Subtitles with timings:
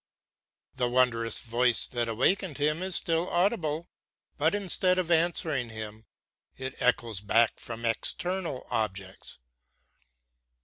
[0.77, 3.87] The wondrous voice that awakened him is still audible,
[4.35, 6.07] but instead of answering him
[6.57, 9.41] it echoes back from external objects.